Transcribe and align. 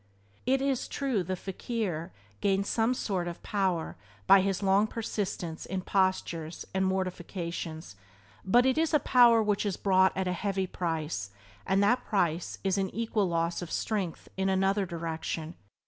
It 0.47 0.63
is 0.63 0.87
true 0.87 1.21
the 1.21 1.35
fakir 1.35 2.11
gains 2.41 2.67
some 2.67 2.95
sort 2.95 3.27
of 3.27 3.43
power 3.43 3.97
by 4.25 4.41
his 4.41 4.63
long 4.63 4.87
persistence 4.87 5.63
in 5.63 5.81
"postures" 5.83 6.65
and 6.73 6.83
"mortifications," 6.87 7.95
but 8.43 8.65
it 8.65 8.79
is 8.79 8.95
a 8.95 8.99
power 8.99 9.43
which 9.43 9.63
is 9.63 9.77
bought 9.77 10.17
at 10.17 10.27
a 10.27 10.33
heavy 10.33 10.65
price, 10.65 11.29
and 11.67 11.83
that 11.83 12.03
price 12.03 12.57
is 12.63 12.79
an 12.79 12.89
equal 12.95 13.29
loss 13.29 13.61
of 13.61 13.71
strength 13.71 14.27
in 14.37 14.49
another 14.49 14.87
direction. 14.87 15.53